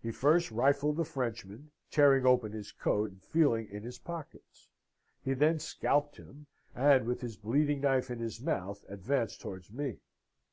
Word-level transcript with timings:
He 0.00 0.12
first 0.12 0.52
rifled 0.52 0.94
the 0.98 1.04
Frenchman, 1.04 1.72
tearing 1.90 2.24
open 2.24 2.52
his 2.52 2.70
coat, 2.70 3.10
and 3.10 3.20
feeling 3.20 3.66
in 3.68 3.82
his 3.82 3.98
pockets: 3.98 4.68
he 5.24 5.34
then 5.34 5.58
scalped 5.58 6.16
him, 6.16 6.46
and 6.76 7.04
with 7.06 7.20
his 7.22 7.36
bleeding 7.36 7.80
knife 7.80 8.08
in 8.08 8.20
his 8.20 8.40
mouth 8.40 8.84
advanced 8.88 9.40
towards 9.40 9.72
me. 9.72 9.98